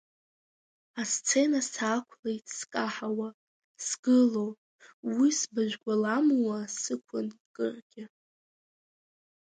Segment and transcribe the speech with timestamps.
[1.01, 3.29] Асцена саақәлеит скаҳауа,
[3.85, 4.45] сгыло,
[5.17, 8.03] уи сбажәгәаламуа сықәын кыргьы.